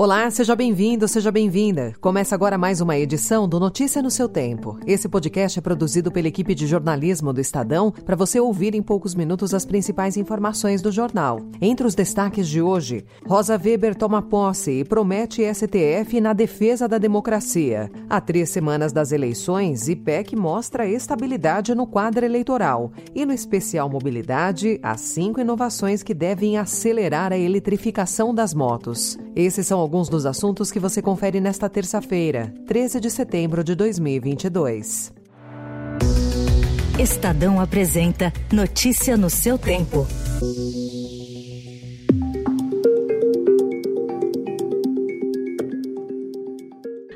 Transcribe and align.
Olá, 0.00 0.30
seja 0.30 0.54
bem-vindo, 0.54 1.08
seja 1.08 1.32
bem-vinda. 1.32 1.92
Começa 2.00 2.32
agora 2.32 2.56
mais 2.56 2.80
uma 2.80 2.96
edição 2.96 3.48
do 3.48 3.58
Notícia 3.58 4.00
no 4.00 4.12
seu 4.12 4.28
Tempo. 4.28 4.78
Esse 4.86 5.08
podcast 5.08 5.58
é 5.58 5.60
produzido 5.60 6.12
pela 6.12 6.28
equipe 6.28 6.54
de 6.54 6.68
jornalismo 6.68 7.32
do 7.32 7.40
Estadão 7.40 7.90
para 7.90 8.14
você 8.14 8.38
ouvir 8.38 8.76
em 8.76 8.80
poucos 8.80 9.16
minutos 9.16 9.52
as 9.52 9.66
principais 9.66 10.16
informações 10.16 10.80
do 10.80 10.92
jornal. 10.92 11.40
Entre 11.60 11.84
os 11.84 11.96
destaques 11.96 12.46
de 12.46 12.62
hoje, 12.62 13.04
Rosa 13.26 13.60
Weber 13.60 13.96
toma 13.96 14.22
posse 14.22 14.70
e 14.70 14.84
promete 14.84 15.42
STF 15.52 16.20
na 16.20 16.32
defesa 16.32 16.86
da 16.86 16.96
democracia. 16.96 17.90
Há 18.08 18.20
três 18.20 18.50
semanas 18.50 18.92
das 18.92 19.10
eleições, 19.10 19.88
IPEC 19.88 20.36
mostra 20.36 20.86
estabilidade 20.86 21.74
no 21.74 21.88
quadro 21.88 22.24
eleitoral. 22.24 22.92
E 23.16 23.26
no 23.26 23.32
especial 23.32 23.90
Mobilidade, 23.90 24.78
há 24.80 24.96
cinco 24.96 25.40
inovações 25.40 26.04
que 26.04 26.14
devem 26.14 26.56
acelerar 26.56 27.32
a 27.32 27.36
eletrificação 27.36 28.32
das 28.32 28.54
motos. 28.54 29.18
Esses 29.38 29.68
são 29.68 29.78
alguns 29.78 30.08
dos 30.08 30.26
assuntos 30.26 30.72
que 30.72 30.80
você 30.80 31.00
confere 31.00 31.40
nesta 31.40 31.68
terça-feira, 31.68 32.52
13 32.66 32.98
de 32.98 33.08
setembro 33.08 33.62
de 33.62 33.76
2022. 33.76 35.12
Estadão 36.98 37.60
apresenta 37.60 38.32
Notícia 38.52 39.16
no 39.16 39.30
seu 39.30 39.56
tempo. 39.56 40.04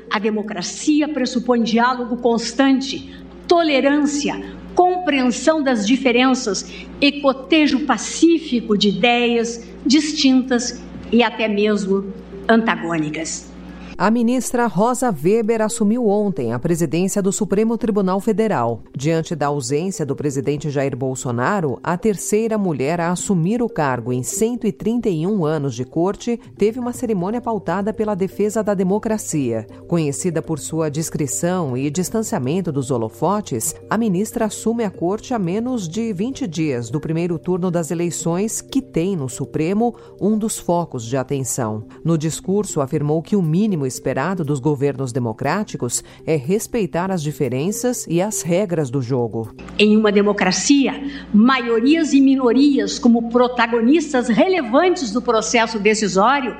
A 0.09 0.17
democracia 0.17 1.09
pressupõe 1.09 1.61
diálogo 1.61 2.15
constante, 2.15 3.13
tolerância, 3.49 4.41
compreensão 4.73 5.61
das 5.61 5.85
diferenças 5.85 6.65
e 7.01 7.19
cotejo 7.19 7.81
pacífico 7.81 8.77
de 8.77 8.87
ideias 8.87 9.61
distintas 9.85 10.81
e 11.13 11.21
até 11.21 11.47
mesmo 11.47 12.11
antagônicas. 12.49 13.52
A 13.95 14.09
ministra 14.09 14.65
Rosa 14.65 15.11
Weber 15.11 15.61
assumiu 15.61 16.07
ontem 16.07 16.51
a 16.51 16.57
presidência 16.57 17.21
do 17.21 17.31
Supremo 17.31 17.77
Tribunal 17.77 18.19
Federal. 18.19 18.81
Diante 18.97 19.35
da 19.35 19.47
ausência 19.47 20.03
do 20.03 20.15
presidente 20.15 20.71
Jair 20.71 20.97
Bolsonaro, 20.97 21.79
a 21.83 21.95
terceira 21.95 22.57
mulher 22.57 22.99
a 22.99 23.11
assumir 23.11 23.61
o 23.61 23.69
cargo 23.69 24.11
em 24.11 24.23
131 24.23 25.45
anos 25.45 25.75
de 25.75 25.85
corte 25.85 26.39
teve 26.57 26.79
uma 26.79 26.91
cerimônia 26.91 27.39
pautada 27.39 27.93
pela 27.93 28.15
defesa 28.15 28.63
da 28.63 28.73
democracia. 28.73 29.67
Conhecida 29.87 30.41
por 30.41 30.57
sua 30.57 30.89
discrição 30.89 31.77
e 31.77 31.91
distanciamento 31.91 32.71
dos 32.71 32.89
holofotes, 32.89 33.75
a 33.87 33.97
ministra 33.97 34.45
assume 34.45 34.83
a 34.83 34.89
corte 34.89 35.35
a 35.35 35.39
menos 35.39 35.87
de 35.87 36.11
20 36.11 36.47
dias 36.47 36.89
do 36.89 36.99
primeiro 36.99 37.37
turno 37.37 37.69
das 37.69 37.91
eleições, 37.91 38.59
que 38.59 38.81
tem 38.81 39.15
no 39.15 39.29
Supremo 39.29 39.95
um 40.19 40.35
dos 40.35 40.57
focos 40.57 41.05
de 41.05 41.15
atenção. 41.15 41.85
No 42.03 42.17
discurso, 42.17 42.81
afirmou 42.81 43.21
que 43.21 43.35
o 43.35 43.41
mínimo 43.41 43.82
mínimo 43.83 43.85
esperado 43.85 44.43
dos 44.43 44.59
governos 44.59 45.11
democráticos 45.11 46.03
é 46.25 46.35
respeitar 46.35 47.11
as 47.11 47.21
diferenças 47.21 48.05
e 48.07 48.21
as 48.21 48.41
regras 48.41 48.89
do 48.89 49.01
jogo. 49.01 49.53
Em 49.77 49.95
uma 49.97 50.11
democracia, 50.11 50.93
maiorias 51.33 52.13
e 52.13 52.21
minorias, 52.21 52.97
como 52.97 53.29
protagonistas 53.29 54.29
relevantes 54.29 55.11
do 55.11 55.21
processo 55.21 55.79
decisório, 55.79 56.55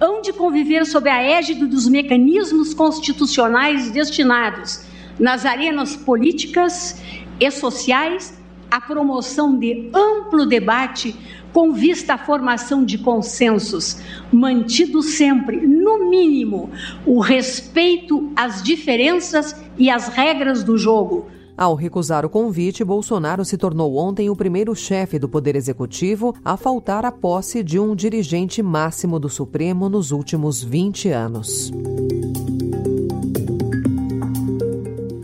hão 0.00 0.20
de 0.20 0.32
conviver 0.32 0.84
sob 0.84 1.08
a 1.08 1.22
égide 1.22 1.66
dos 1.66 1.88
mecanismos 1.88 2.74
constitucionais 2.74 3.90
destinados, 3.90 4.82
nas 5.18 5.46
arenas 5.46 5.94
políticas 5.96 7.00
e 7.38 7.50
sociais, 7.50 8.34
à 8.74 8.80
promoção 8.80 9.56
de 9.56 9.88
amplo 9.94 10.44
debate 10.44 11.14
com 11.52 11.72
vista 11.72 12.14
à 12.14 12.18
formação 12.18 12.84
de 12.84 12.98
consensos, 12.98 13.98
mantido 14.32 15.00
sempre, 15.00 15.64
no 15.64 16.10
mínimo, 16.10 16.68
o 17.06 17.20
respeito 17.20 18.32
às 18.34 18.64
diferenças 18.64 19.54
e 19.78 19.88
às 19.88 20.08
regras 20.08 20.64
do 20.64 20.76
jogo. 20.76 21.26
Ao 21.56 21.76
recusar 21.76 22.26
o 22.26 22.28
convite, 22.28 22.82
Bolsonaro 22.82 23.44
se 23.44 23.56
tornou 23.56 23.94
ontem 23.94 24.28
o 24.28 24.34
primeiro 24.34 24.74
chefe 24.74 25.20
do 25.20 25.28
Poder 25.28 25.54
Executivo 25.54 26.34
a 26.44 26.56
faltar 26.56 27.04
à 27.04 27.12
posse 27.12 27.62
de 27.62 27.78
um 27.78 27.94
dirigente 27.94 28.60
máximo 28.60 29.20
do 29.20 29.28
Supremo 29.28 29.88
nos 29.88 30.10
últimos 30.10 30.64
20 30.64 31.10
anos. 31.10 31.70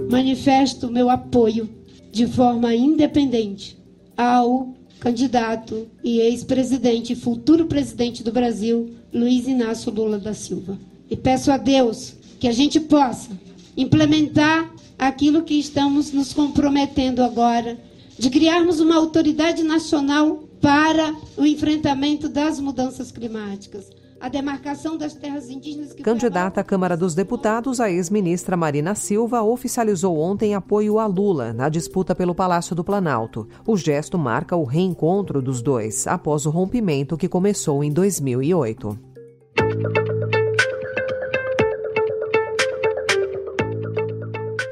Manifesto 0.09 0.89
meu 0.89 1.11
apoio 1.11 1.80
de 2.11 2.27
forma 2.27 2.75
independente 2.75 3.79
ao 4.17 4.75
candidato 4.99 5.89
e 6.05 6.21
ex-presidente 6.21 7.15
futuro 7.15 7.67
presidente 7.67 8.23
do 8.23 8.33
Brasil, 8.33 8.91
Luiz 9.13 9.47
Inácio 9.47 9.91
Lula 9.91 10.19
da 10.19 10.35
Silva. 10.35 10.79
E 11.09 11.17
peço 11.17 11.51
a 11.51 11.57
Deus 11.57 12.15
que 12.39 12.47
a 12.47 12.53
gente 12.53 12.79
possa 12.81 13.31
implementar 13.77 14.71
aquilo 14.99 15.43
que 15.43 15.55
estamos 15.55 16.13
nos 16.13 16.33
comprometendo 16.35 17.23
agora, 17.23 17.79
de 18.19 18.29
criarmos 18.29 18.81
uma 18.81 18.97
autoridade 18.97 19.63
nacional 19.63 20.45
para 20.61 21.15
o 21.39 21.47
enfrentamento 21.47 22.29
das 22.29 22.61
mudanças 22.61 23.11
climáticas 23.11 23.91
a 24.21 24.29
demarcação 24.29 24.97
das 24.97 25.15
terras 25.15 25.49
indígenas. 25.49 25.95
Que 25.95 26.03
Candidata 26.03 26.61
à 26.61 26.65
Câmara 26.65 26.97
dos 26.97 27.15
Deputados, 27.15 27.81
a 27.81 27.91
ex-ministra 27.91 28.57
Marina 28.57 28.95
Silva 28.95 29.43
oficializou 29.43 30.19
ontem 30.19 30.55
apoio 30.55 30.99
a 30.99 31.07
Lula 31.07 31.53
na 31.53 31.69
disputa 31.69 32.15
pelo 32.15 32.35
Palácio 32.35 32.77
do 32.77 32.85
Planalto. 32.85 33.49
O 33.67 33.77
gesto 33.77 34.19
marca 34.19 34.55
o 34.55 34.65
reencontro 34.65 35.41
dos 35.41 35.63
dois 35.63 36.07
após 36.07 36.45
o 36.45 36.51
rompimento 36.51 37.17
que 37.17 37.29
começou 37.29 37.83
em 37.83 37.91
2008. 37.91 39.10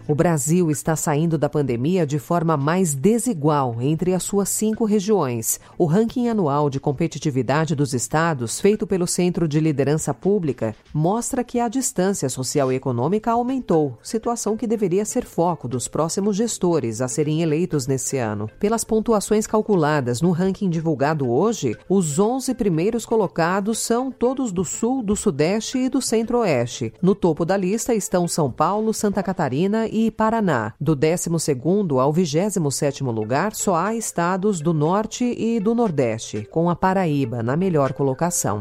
O 0.06 0.14
Brasil 0.14 0.70
está 0.70 0.94
saindo 0.94 1.38
da 1.38 1.48
pandemia 1.48 2.06
de 2.06 2.18
forma 2.18 2.58
mais 2.58 2.94
desigual 2.94 3.76
entre 3.80 4.12
as 4.12 4.22
suas 4.22 4.50
cinco 4.50 4.84
regiões. 4.84 5.58
O 5.78 5.86
ranking 5.86 6.28
anual 6.28 6.68
de 6.68 6.78
competitividade 6.78 7.74
dos 7.74 7.94
estados, 7.94 8.60
feito 8.60 8.86
pelo 8.86 9.06
Centro 9.06 9.48
de 9.48 9.58
Liderança 9.60 10.12
Pública, 10.12 10.76
mostra 10.92 11.42
que 11.42 11.58
a 11.58 11.68
distância 11.68 12.28
social 12.28 12.70
e 12.70 12.74
econômica 12.76 13.30
aumentou, 13.30 13.96
situação 14.02 14.58
que 14.58 14.66
deveria 14.66 15.06
ser 15.06 15.24
foco 15.24 15.66
dos 15.66 15.88
próximos 15.88 16.36
gestores 16.36 17.00
a 17.00 17.08
serem 17.08 17.40
eleitos 17.40 17.86
nesse 17.86 18.18
ano. 18.18 18.50
Pelas 18.60 18.84
pontuações 18.84 19.46
calculadas 19.46 20.20
no 20.20 20.32
ranking 20.32 20.68
divulgado 20.68 21.30
hoje, 21.30 21.74
os 21.88 22.18
11 22.18 22.52
primeiros 22.52 23.06
colocados 23.06 23.78
são 23.78 24.12
todos 24.12 24.52
do 24.52 24.66
Sul, 24.66 25.02
do 25.02 25.16
Sudeste 25.16 25.78
e 25.78 25.88
do 25.88 26.02
Centro-Oeste. 26.02 26.92
No 27.00 27.14
topo 27.14 27.46
da 27.46 27.56
lista 27.56 27.94
estão 27.94 28.28
São 28.28 28.52
Paulo, 28.52 28.92
Santa 28.92 29.22
Catarina 29.22 29.88
e 29.94 30.10
Paraná. 30.10 30.74
Do 30.80 30.96
12º 30.96 32.00
ao 32.00 32.12
27º 32.12 33.12
lugar, 33.12 33.54
só 33.54 33.76
há 33.76 33.94
estados 33.94 34.60
do 34.60 34.74
Norte 34.74 35.24
e 35.24 35.60
do 35.60 35.72
Nordeste, 35.72 36.48
com 36.50 36.68
a 36.68 36.74
Paraíba 36.74 37.44
na 37.44 37.56
melhor 37.56 37.92
colocação. 37.92 38.58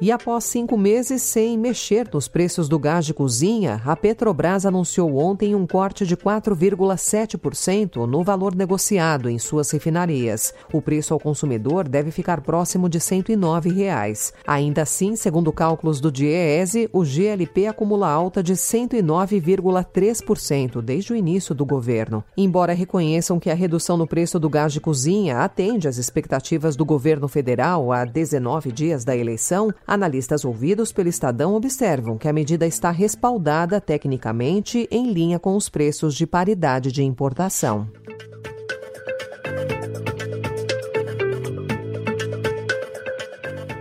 E 0.00 0.12
após 0.12 0.44
cinco 0.44 0.78
meses 0.78 1.22
sem 1.22 1.58
mexer 1.58 2.08
nos 2.12 2.28
preços 2.28 2.68
do 2.68 2.78
gás 2.78 3.04
de 3.04 3.12
cozinha, 3.12 3.82
a 3.84 3.96
Petrobras 3.96 4.64
anunciou 4.64 5.16
ontem 5.16 5.56
um 5.56 5.66
corte 5.66 6.06
de 6.06 6.16
4,7% 6.16 8.06
no 8.06 8.22
valor 8.22 8.54
negociado 8.54 9.28
em 9.28 9.40
suas 9.40 9.68
refinarias. 9.72 10.54
O 10.72 10.80
preço 10.80 11.12
ao 11.12 11.18
consumidor 11.18 11.88
deve 11.88 12.12
ficar 12.12 12.42
próximo 12.42 12.88
de 12.88 13.00
109 13.00 13.70
reais. 13.70 14.32
Ainda 14.46 14.82
assim, 14.82 15.16
segundo 15.16 15.52
cálculos 15.52 16.00
do 16.00 16.12
DIEESE, 16.12 16.88
o 16.92 17.04
GLP 17.04 17.66
acumula 17.66 18.08
alta 18.08 18.40
de 18.40 18.52
109,3% 18.52 20.80
desde 20.80 21.12
o 21.12 21.16
início 21.16 21.56
do 21.56 21.66
governo. 21.66 22.22
Embora 22.36 22.72
reconheçam 22.72 23.40
que 23.40 23.50
a 23.50 23.54
redução 23.54 23.96
no 23.96 24.06
preço 24.06 24.38
do 24.38 24.48
gás 24.48 24.72
de 24.72 24.80
cozinha 24.80 25.40
atende 25.40 25.88
às 25.88 25.96
expectativas 25.96 26.76
do 26.76 26.84
governo 26.84 27.26
federal 27.26 27.92
há 27.92 28.04
19 28.04 28.70
dias 28.70 29.04
da 29.04 29.16
eleição, 29.16 29.74
Analistas 29.88 30.44
ouvidos 30.44 30.92
pelo 30.92 31.08
Estadão 31.08 31.54
observam 31.54 32.18
que 32.18 32.28
a 32.28 32.32
medida 32.32 32.66
está 32.66 32.90
respaldada 32.90 33.80
tecnicamente 33.80 34.86
em 34.90 35.10
linha 35.10 35.38
com 35.38 35.56
os 35.56 35.70
preços 35.70 36.14
de 36.14 36.26
paridade 36.26 36.92
de 36.92 37.02
importação. 37.02 37.88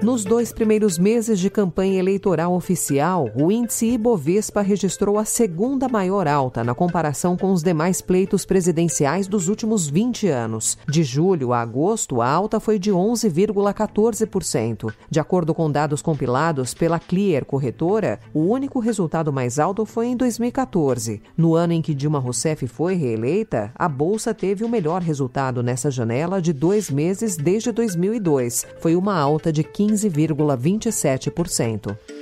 Nos 0.07 0.23
dois 0.23 0.53
primeiros 0.53 0.97
meses 0.97 1.37
de 1.37 1.49
campanha 1.49 1.99
eleitoral 1.99 2.53
oficial, 2.53 3.29
o 3.35 3.51
índice 3.51 3.87
Ibovespa 3.87 4.61
registrou 4.61 5.19
a 5.19 5.25
segunda 5.25 5.89
maior 5.89 6.29
alta 6.29 6.63
na 6.63 6.73
comparação 6.73 7.35
com 7.35 7.51
os 7.51 7.61
demais 7.61 8.01
pleitos 8.01 8.45
presidenciais 8.45 9.27
dos 9.27 9.49
últimos 9.49 9.89
20 9.89 10.29
anos. 10.29 10.77
De 10.87 11.03
julho 11.03 11.51
a 11.51 11.59
agosto, 11.59 12.21
a 12.21 12.29
alta 12.29 12.57
foi 12.57 12.79
de 12.79 12.89
11,14%. 12.89 14.93
De 15.09 15.19
acordo 15.19 15.53
com 15.53 15.69
dados 15.69 16.01
compilados 16.01 16.73
pela 16.73 16.99
Clear 16.99 17.43
Corretora, 17.43 18.21
o 18.33 18.43
único 18.43 18.79
resultado 18.79 19.33
mais 19.33 19.59
alto 19.59 19.85
foi 19.85 20.07
em 20.07 20.15
2014. 20.15 21.21
No 21.35 21.53
ano 21.53 21.73
em 21.73 21.81
que 21.81 21.93
Dilma 21.93 22.19
Rousseff 22.19 22.65
foi 22.65 22.95
reeleita, 22.95 23.73
a 23.75 23.89
bolsa 23.89 24.33
teve 24.33 24.63
o 24.63 24.69
melhor 24.69 25.01
resultado 25.01 25.61
nessa 25.61 25.91
janela 25.91 26.41
de 26.41 26.53
dois 26.53 26.89
meses 26.89 27.35
desde 27.35 27.73
2002. 27.73 28.65
Foi 28.79 28.95
uma 28.95 29.13
alta 29.13 29.51
de 29.51 29.65
15 29.65 29.96
15,27%. 29.97 32.16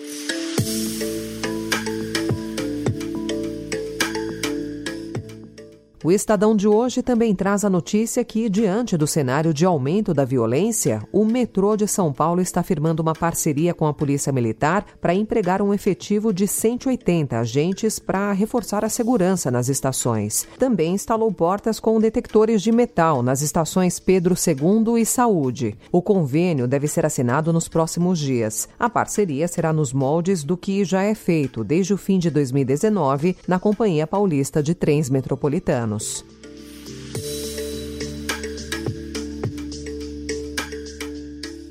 O 6.05 6.11
Estadão 6.11 6.55
de 6.55 6.67
hoje 6.67 7.01
também 7.01 7.33
traz 7.33 7.65
a 7.65 7.69
notícia 7.69 8.23
que, 8.23 8.47
diante 8.47 8.95
do 8.95 9.07
cenário 9.07 9.51
de 9.51 9.65
aumento 9.65 10.13
da 10.13 10.23
violência, 10.23 11.01
o 11.11 11.25
metrô 11.25 11.75
de 11.75 11.87
São 11.87 12.13
Paulo 12.13 12.41
está 12.41 12.61
firmando 12.61 13.01
uma 13.01 13.15
parceria 13.15 13.73
com 13.73 13.87
a 13.87 13.93
Polícia 13.93 14.31
Militar 14.31 14.85
para 15.01 15.15
empregar 15.15 15.63
um 15.63 15.73
efetivo 15.73 16.31
de 16.31 16.47
180 16.47 17.39
agentes 17.39 17.97
para 17.97 18.31
reforçar 18.33 18.85
a 18.85 18.89
segurança 18.89 19.49
nas 19.49 19.67
estações. 19.67 20.47
Também 20.59 20.93
instalou 20.93 21.31
portas 21.31 21.79
com 21.79 21.99
detectores 21.99 22.61
de 22.61 22.71
metal 22.71 23.23
nas 23.23 23.41
estações 23.41 23.99
Pedro 23.99 24.35
II 24.35 25.01
e 25.01 25.05
Saúde. 25.07 25.75
O 25.91 26.03
convênio 26.03 26.67
deve 26.67 26.87
ser 26.87 27.03
assinado 27.03 27.51
nos 27.51 27.67
próximos 27.67 28.19
dias. 28.19 28.69
A 28.77 28.91
parceria 28.91 29.47
será 29.47 29.73
nos 29.73 29.91
moldes 29.91 30.43
do 30.43 30.55
que 30.55 30.85
já 30.85 31.01
é 31.01 31.15
feito 31.15 31.63
desde 31.63 31.95
o 31.95 31.97
fim 31.97 32.19
de 32.19 32.29
2019 32.29 33.35
na 33.47 33.57
Companhia 33.57 34.05
Paulista 34.05 34.61
de 34.61 34.75
Trens 34.75 35.09
Metropolitanos 35.09 35.94
anos. 35.95 36.25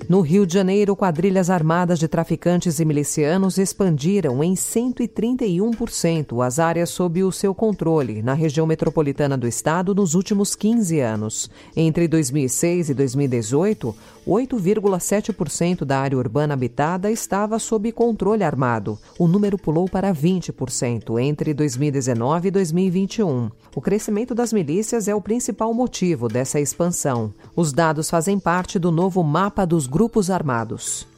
No 0.07 0.21
Rio 0.21 0.47
de 0.47 0.53
Janeiro, 0.53 0.95
quadrilhas 0.95 1.49
armadas 1.49 1.99
de 1.99 2.07
traficantes 2.07 2.79
e 2.79 2.85
milicianos 2.85 3.57
expandiram 3.57 4.45
em 4.45 4.53
131% 4.53 6.45
as 6.45 6.59
áreas 6.59 6.91
sob 6.91 7.25
o 7.25 7.33
seu 7.33 7.55
controle 7.55 8.23
na 8.23 8.35
região 8.35 8.67
metropolitana 8.67 9.37
do 9.37 9.49
estado 9.49 9.95
nos 9.95 10.15
últimos 10.15 10.55
15 10.55 11.01
anos. 11.01 11.51
Entre 11.75 12.07
2006 12.07 12.91
e 12.91 12.95
2018, 12.95 13.97
8,7% 14.27 15.85
da 15.85 15.99
área 15.99 16.17
urbana 16.17 16.55
habitada 16.55 17.11
estava 17.11 17.59
sob 17.59 17.93
controle 17.93 18.43
armado. 18.43 18.99
O 19.19 19.29
número 19.29 19.59
pulou 19.59 19.89
para 19.89 20.15
20% 20.15 21.21
entre 21.21 21.53
2019 21.53 22.49
e 22.49 22.51
2021. 22.51 23.51
O 23.75 23.81
crescimento 23.81 24.35
das 24.35 24.53
milícias 24.53 25.09
é 25.09 25.15
o 25.15 25.21
principal 25.21 25.75
motivo 25.75 26.29
dessa 26.29 26.59
expansão. 26.59 27.33
Os 27.55 27.73
dados 27.73 28.09
fazem 28.09 28.39
parte 28.39 28.79
do 28.79 28.91
novo 28.91 29.23
mapa 29.23 29.67
dos 29.67 29.87
grupos 29.87 30.31
armados. 30.31 31.14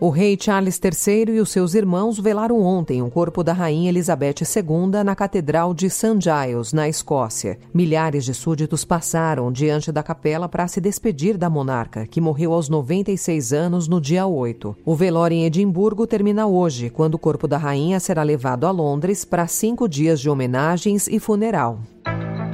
O 0.00 0.08
rei 0.08 0.34
Charles 0.40 0.80
III 0.82 1.36
e 1.36 1.40
os 1.40 1.50
seus 1.50 1.74
irmãos 1.74 2.18
velaram 2.18 2.62
ontem 2.62 3.02
o 3.02 3.10
corpo 3.10 3.44
da 3.44 3.52
rainha 3.52 3.90
Elizabeth 3.90 4.36
II 4.40 5.04
na 5.04 5.14
Catedral 5.14 5.74
de 5.74 5.90
St. 5.90 6.16
Giles, 6.18 6.72
na 6.72 6.88
Escócia. 6.88 7.58
Milhares 7.74 8.24
de 8.24 8.32
súditos 8.32 8.82
passaram 8.82 9.52
diante 9.52 9.92
da 9.92 10.02
capela 10.02 10.48
para 10.48 10.66
se 10.68 10.80
despedir 10.80 11.36
da 11.36 11.50
monarca, 11.50 12.06
que 12.06 12.18
morreu 12.18 12.54
aos 12.54 12.70
96 12.70 13.52
anos 13.52 13.88
no 13.88 14.00
dia 14.00 14.24
8. 14.24 14.74
O 14.86 14.96
velório 14.96 15.34
em 15.34 15.44
Edimburgo 15.44 16.06
termina 16.06 16.46
hoje, 16.46 16.88
quando 16.88 17.16
o 17.16 17.18
corpo 17.18 17.46
da 17.46 17.58
rainha 17.58 18.00
será 18.00 18.22
levado 18.22 18.66
a 18.66 18.70
Londres 18.70 19.22
para 19.26 19.46
cinco 19.46 19.86
dias 19.86 20.18
de 20.18 20.30
homenagens 20.30 21.08
e 21.08 21.20
funeral. 21.20 21.78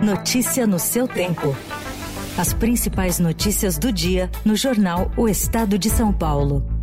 Notícia 0.03 0.67
no 0.67 0.81
seu 0.81 1.07
tempo. 1.07 1.55
As 2.37 2.53
principais 2.53 3.21
notícias 3.21 3.79
do 3.79 3.93
dia 3.93 4.29
no 4.45 4.57
jornal 4.57 5.13
O 5.17 5.29
Estado 5.29 5.79
de 5.79 5.89
São 5.89 6.13
Paulo. 6.13 6.76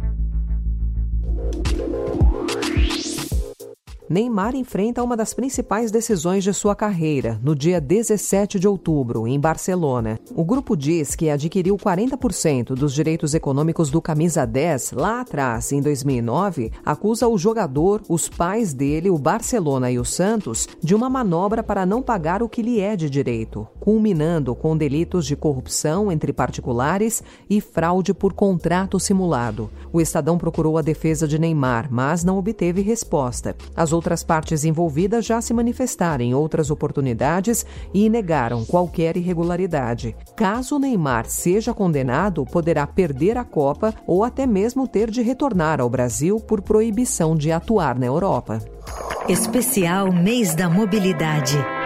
Neymar 4.09 4.53
enfrenta 4.53 5.01
uma 5.01 5.15
das 5.15 5.33
principais 5.33 5.89
decisões 5.89 6.43
de 6.43 6.53
sua 6.53 6.75
carreira 6.75 7.39
no 7.41 7.55
dia 7.55 7.79
17 7.79 8.59
de 8.59 8.67
outubro, 8.67 9.25
em 9.25 9.39
Barcelona. 9.39 10.19
O 10.35 10.43
grupo 10.43 10.75
diz 10.75 11.15
que 11.15 11.29
adquiriu 11.29 11.77
40% 11.77 12.75
dos 12.75 12.93
direitos 12.93 13.33
econômicos 13.33 13.89
do 13.89 14.01
Camisa 14.01 14.45
10 14.45 14.91
lá 14.91 15.21
atrás, 15.21 15.71
em 15.71 15.81
2009, 15.81 16.71
acusa 16.85 17.27
o 17.27 17.37
jogador, 17.37 18.01
os 18.09 18.27
pais 18.27 18.73
dele, 18.73 19.09
o 19.09 19.17
Barcelona 19.17 19.89
e 19.89 19.97
o 19.97 20.05
Santos, 20.05 20.67
de 20.81 20.93
uma 20.93 21.09
manobra 21.09 21.63
para 21.63 21.85
não 21.85 22.01
pagar 22.01 22.43
o 22.43 22.49
que 22.49 22.61
lhe 22.61 22.81
é 22.81 22.97
de 22.97 23.09
direito, 23.09 23.65
culminando 23.79 24.53
com 24.53 24.75
delitos 24.75 25.25
de 25.25 25.35
corrupção 25.35 26.11
entre 26.11 26.33
particulares 26.33 27.23
e 27.49 27.61
fraude 27.61 28.13
por 28.13 28.33
contrato 28.33 28.99
simulado. 28.99 29.69
O 29.91 30.01
Estadão 30.01 30.37
procurou 30.37 30.77
a 30.77 30.81
defesa 30.81 31.27
de 31.27 31.39
Neymar, 31.39 31.87
mas 31.89 32.23
não 32.23 32.37
obteve 32.37 32.81
resposta. 32.81 33.55
As 33.93 33.95
outras 33.95 34.23
partes 34.23 34.65
envolvidas 34.65 35.23
já 35.23 35.39
se 35.39 35.53
manifestaram 35.53 36.23
em 36.23 36.33
outras 36.33 36.71
oportunidades 36.71 37.63
e 37.93 38.09
negaram 38.09 38.65
qualquer 38.65 39.15
irregularidade. 39.15 40.15
Caso 40.35 40.79
Neymar 40.79 41.27
seja 41.27 41.75
condenado, 41.75 42.43
poderá 42.43 42.87
perder 42.87 43.37
a 43.37 43.43
Copa 43.43 43.93
ou 44.07 44.23
até 44.23 44.47
mesmo 44.47 44.87
ter 44.87 45.11
de 45.11 45.21
retornar 45.21 45.79
ao 45.79 45.91
Brasil 45.91 46.39
por 46.39 46.59
proibição 46.63 47.35
de 47.35 47.51
atuar 47.51 47.99
na 47.99 48.07
Europa. 48.07 48.57
Especial 49.29 50.11
Mês 50.11 50.55
da 50.55 50.67
Mobilidade. 50.67 51.82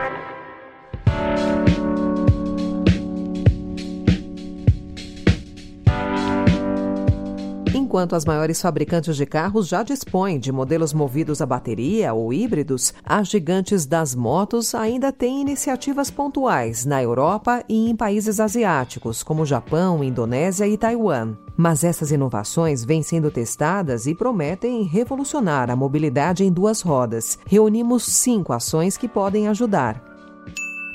Enquanto 7.98 8.16
as 8.16 8.26
maiores 8.26 8.62
fabricantes 8.62 9.16
de 9.16 9.26
carros 9.26 9.68
já 9.68 9.82
dispõem 9.82 10.38
de 10.38 10.52
modelos 10.52 10.94
movidos 10.94 11.42
a 11.42 11.48
bateria 11.48 12.14
ou 12.14 12.32
híbridos, 12.32 12.94
as 13.04 13.28
gigantes 13.28 13.88
das 13.88 14.14
motos 14.14 14.76
ainda 14.76 15.12
têm 15.12 15.42
iniciativas 15.42 16.12
pontuais 16.12 16.86
na 16.86 17.02
Europa 17.02 17.64
e 17.68 17.90
em 17.90 17.96
países 17.96 18.40
asiáticos, 18.40 19.24
como 19.24 19.48
Japão, 19.48 20.04
Indonésia 20.04 20.68
e 20.68 20.78
Taiwan. 20.78 21.36
Mas 21.58 21.84
essas 21.84 22.12
inovações 22.12 22.86
vêm 22.86 23.02
sendo 23.02 23.32
testadas 23.32 24.06
e 24.06 24.14
prometem 24.14 24.84
revolucionar 24.84 25.72
a 25.72 25.76
mobilidade 25.76 26.44
em 26.44 26.52
duas 26.52 26.82
rodas. 26.82 27.40
Reunimos 27.48 28.04
cinco 28.04 28.54
ações 28.54 28.96
que 28.96 29.08
podem 29.08 29.48
ajudar. 29.48 30.17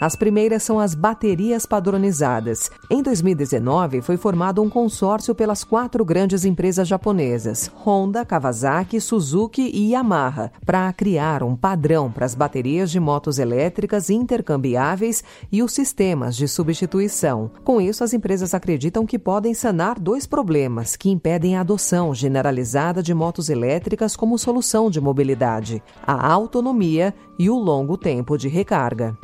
As 0.03 0.17
primeiras 0.17 0.65
são 0.65 0.81
as 0.81 0.97
baterias 0.97 1.65
padronizadas. 1.65 2.69
Em 2.91 3.01
2019, 3.01 4.03
foi 4.03 4.17
formado 4.17 4.61
um 4.61 4.69
consórcio 4.69 5.33
pelas 5.33 5.63
quatro 5.63 6.05
grandes 6.05 6.45
empresas 6.45 6.89
japonesas, 6.89 7.71
Honda, 7.87 8.25
Kawasaki, 8.25 9.01
Suzuki 9.01 9.63
e 9.63 9.93
Yamaha, 9.93 10.51
para 10.67 10.93
criar 10.93 11.45
um 11.45 11.55
padrão 11.55 12.11
para 12.11 12.27
as 12.27 12.35
baterias 12.35 12.91
de 12.91 12.99
motos 12.99 13.39
elétricas 13.39 14.11
intercambiáveis 14.11 15.23
e 15.53 15.63
os 15.63 15.73
sistemas 15.73 16.35
de 16.35 16.49
substituição. 16.49 17.49
Com 17.63 17.81
isso, 17.81 18.03
as 18.03 18.13
empresas 18.13 18.55
acreditam 18.55 19.07
que 19.07 19.21
podem 19.21 19.55
sanar 19.55 20.01
dois 20.01 20.27
problemas 20.27 20.97
que 20.97 21.11
impedem 21.11 21.57
a 21.57 21.61
adoção 21.61 22.13
generalizada 22.13 23.05
de 23.05 23.15
motos 23.15 23.49
elétricas 23.49 24.17
como 24.17 24.37
solução 24.37 24.91
de 24.91 25.01
mobilidade: 25.01 25.81
a 26.05 26.29
autonomia 26.29 27.15
e 27.39 27.49
o 27.49 27.55
longo 27.55 27.97
tempo 27.97 28.37
de 28.37 28.49
recarga. 28.49 29.17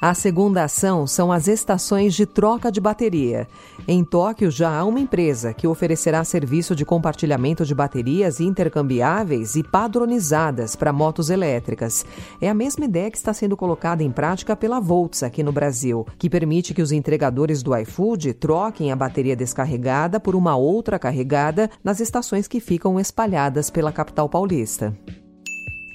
A 0.00 0.14
segunda 0.14 0.62
ação 0.62 1.08
são 1.08 1.32
as 1.32 1.48
estações 1.48 2.14
de 2.14 2.24
troca 2.24 2.70
de 2.70 2.80
bateria. 2.80 3.48
Em 3.86 4.04
Tóquio 4.04 4.48
já 4.48 4.78
há 4.78 4.84
uma 4.84 5.00
empresa 5.00 5.52
que 5.52 5.66
oferecerá 5.66 6.22
serviço 6.22 6.76
de 6.76 6.84
compartilhamento 6.84 7.66
de 7.66 7.74
baterias 7.74 8.38
intercambiáveis 8.38 9.56
e 9.56 9.64
padronizadas 9.64 10.76
para 10.76 10.92
motos 10.92 11.30
elétricas. 11.30 12.06
É 12.40 12.48
a 12.48 12.54
mesma 12.54 12.84
ideia 12.84 13.10
que 13.10 13.16
está 13.16 13.34
sendo 13.34 13.56
colocada 13.56 14.04
em 14.04 14.12
prática 14.12 14.54
pela 14.54 14.78
Volts 14.78 15.24
aqui 15.24 15.42
no 15.42 15.50
Brasil, 15.50 16.06
que 16.16 16.30
permite 16.30 16.72
que 16.72 16.82
os 16.82 16.92
entregadores 16.92 17.60
do 17.60 17.76
iFood 17.76 18.34
troquem 18.34 18.92
a 18.92 18.96
bateria 18.96 19.34
descarregada 19.34 20.20
por 20.20 20.36
uma 20.36 20.54
outra 20.54 20.96
carregada 20.96 21.68
nas 21.82 21.98
estações 21.98 22.46
que 22.46 22.60
ficam 22.60 23.00
espalhadas 23.00 23.68
pela 23.68 23.90
capital 23.90 24.28
paulista. 24.28 24.96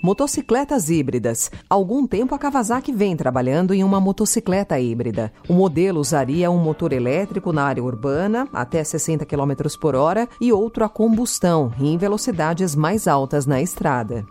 Motocicletas 0.04 0.90
híbridas. 0.90 1.50
Há 1.70 1.76
algum 1.76 2.06
tempo 2.06 2.36
a 2.36 2.38
Kawasaki 2.38 2.92
vem 2.92 3.16
trabalhando 3.16 3.74
em 3.74 3.86
uma 3.86 4.02
motocicleta 4.02 4.78
híbrida. 4.78 5.32
O 5.48 5.54
modelo 5.54 6.02
usaria 6.02 6.52
um 6.52 6.58
motor 6.58 6.92
elétrico 6.92 7.54
na 7.54 7.64
área 7.64 7.82
urbana, 7.82 8.46
até 8.52 8.84
60 8.84 9.26
km 9.26 9.54
por 9.80 9.96
hora, 9.96 10.28
e 10.42 10.52
outro 10.52 10.84
a 10.84 10.90
combustão, 10.90 11.72
em 11.80 11.98
velocidades 11.98 12.76
mais 12.76 13.08
altas 13.08 13.46
na 13.46 13.62
estrada. 13.62 14.26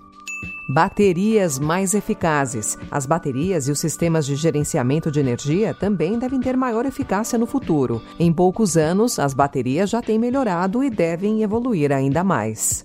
Baterias 0.69 1.59
mais 1.59 1.95
eficazes. 1.95 2.77
As 2.91 3.07
baterias 3.07 3.67
e 3.67 3.73
os 3.73 3.79
sistemas 3.79 4.27
de 4.27 4.37
gerenciamento 4.37 5.11
de 5.11 5.21
energia 5.21 5.73
também 5.73 6.19
devem 6.19 6.39
ter 6.39 6.55
maior 6.55 6.85
eficácia 6.85 7.39
no 7.39 7.47
futuro. 7.47 8.03
Em 8.21 8.31
poucos 8.31 8.77
anos, 8.77 9.19
as 9.19 9.33
baterias 9.33 9.89
já 9.89 10.03
têm 10.03 10.19
melhorado 10.19 10.85
e 10.85 10.91
devem 10.91 11.43
evoluir 11.43 11.93
ainda 11.93 12.23
mais. 12.23 12.85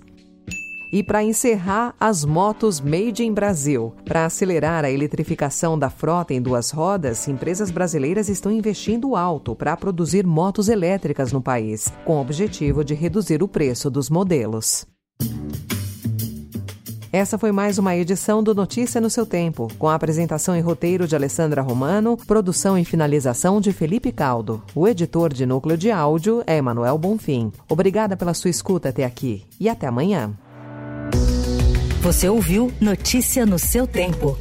E 0.91 1.03
para 1.03 1.23
encerrar, 1.23 1.93
as 1.99 2.23
motos 2.23 2.79
Made 2.79 3.23
in 3.23 3.33
Brasil. 3.33 3.93
Para 4.05 4.25
acelerar 4.25 4.85
a 4.85 4.91
eletrificação 4.91 5.77
da 5.77 5.89
frota 5.89 6.33
em 6.33 6.41
duas 6.41 6.71
rodas, 6.71 7.27
empresas 7.27 7.69
brasileiras 7.69 8.29
estão 8.29 8.51
investindo 8.51 9.15
alto 9.15 9.55
para 9.55 9.75
produzir 9.75 10.25
motos 10.25 10.69
elétricas 10.69 11.31
no 11.31 11.41
país, 11.41 11.91
com 12.05 12.17
o 12.17 12.21
objetivo 12.21 12.83
de 12.83 12.93
reduzir 12.93 13.43
o 13.43 13.47
preço 13.47 13.89
dos 13.89 14.09
modelos. 14.09 14.85
Essa 17.11 17.37
foi 17.37 17.51
mais 17.51 17.77
uma 17.77 17.95
edição 17.95 18.43
do 18.43 18.53
Notícia 18.53 18.99
no 18.99 19.09
seu 19.09 19.25
tempo, 19.25 19.69
com 19.79 19.87
a 19.87 19.95
apresentação 19.95 20.55
e 20.55 20.59
roteiro 20.59 21.07
de 21.07 21.15
Alessandra 21.15 21.61
Romano, 21.61 22.17
produção 22.17 22.77
e 22.77 22.85
finalização 22.85 23.59
de 23.59 23.71
Felipe 23.71 24.11
Caldo. 24.11 24.61
O 24.75 24.87
editor 24.87 25.33
de 25.33 25.45
núcleo 25.45 25.77
de 25.77 25.89
áudio 25.89 26.43
é 26.45 26.57
Emanuel 26.57 26.97
Bonfim. 26.97 27.51
Obrigada 27.69 28.15
pela 28.15 28.33
sua 28.33 28.49
escuta 28.49 28.89
até 28.89 29.05
aqui 29.05 29.43
e 29.59 29.69
até 29.69 29.87
amanhã. 29.87 30.37
Você 32.07 32.29
ouviu 32.29 32.71
Notícia 32.79 33.45
no 33.45 33.59
seu 33.59 33.85
tempo. 33.85 34.39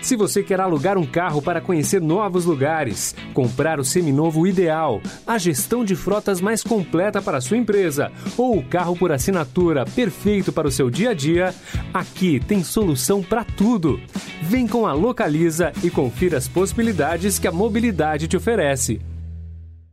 Se 0.00 0.16
você 0.16 0.42
quer 0.42 0.58
alugar 0.58 0.96
um 0.96 1.04
carro 1.04 1.42
para 1.42 1.60
conhecer 1.60 2.00
novos 2.00 2.46
lugares, 2.46 3.14
comprar 3.34 3.78
o 3.78 3.84
seminovo 3.84 4.46
ideal, 4.46 5.02
a 5.26 5.36
gestão 5.36 5.84
de 5.84 5.94
frotas 5.94 6.40
mais 6.40 6.62
completa 6.62 7.20
para 7.20 7.36
a 7.36 7.40
sua 7.42 7.58
empresa 7.58 8.10
ou 8.38 8.56
o 8.56 8.64
carro 8.64 8.96
por 8.96 9.12
assinatura 9.12 9.84
perfeito 9.84 10.50
para 10.50 10.66
o 10.66 10.72
seu 10.72 10.88
dia 10.88 11.10
a 11.10 11.14
dia, 11.14 11.54
aqui 11.92 12.40
tem 12.40 12.64
solução 12.64 13.22
para 13.22 13.44
tudo. 13.44 14.00
Vem 14.40 14.66
com 14.66 14.86
a 14.86 14.94
Localiza 14.94 15.72
e 15.84 15.90
confira 15.90 16.38
as 16.38 16.48
possibilidades 16.48 17.38
que 17.38 17.46
a 17.46 17.52
mobilidade 17.52 18.26
te 18.28 18.34
oferece. 18.34 19.11